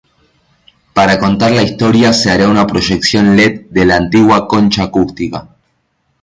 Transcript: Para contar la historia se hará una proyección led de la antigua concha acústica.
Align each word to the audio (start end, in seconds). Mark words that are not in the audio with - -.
Para 0.95 1.19
contar 1.19 1.51
la 1.51 1.61
historia 1.61 2.11
se 2.11 2.31
hará 2.31 2.47
una 2.49 2.65
proyección 2.65 3.35
led 3.35 3.67
de 3.69 3.85
la 3.85 3.97
antigua 3.97 4.47
concha 4.47 4.85
acústica. 4.85 5.55